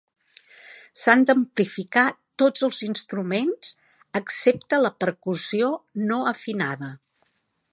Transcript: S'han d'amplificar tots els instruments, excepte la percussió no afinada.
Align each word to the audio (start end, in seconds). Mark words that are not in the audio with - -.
S'han 1.01 1.25
d'amplificar 1.29 2.05
tots 2.43 2.65
els 2.67 2.79
instruments, 2.87 3.71
excepte 4.21 4.81
la 4.85 4.93
percussió 5.05 5.69
no 6.09 6.19
afinada. 6.33 6.91